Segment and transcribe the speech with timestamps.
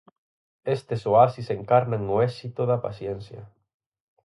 [0.75, 3.41] Estes oasis encarnan o éxito da paciencia.